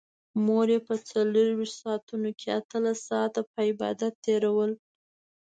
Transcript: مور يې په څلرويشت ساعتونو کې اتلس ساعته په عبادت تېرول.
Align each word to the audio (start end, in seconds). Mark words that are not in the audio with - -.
مور 0.45 0.67
يې 0.73 0.79
په 0.87 0.95
څلرويشت 1.09 1.75
ساعتونو 1.81 2.29
کې 2.39 2.47
اتلس 2.59 2.97
ساعته 3.09 3.41
په 3.51 3.59
عبادت 3.69 4.13
تېرول. 4.25 4.71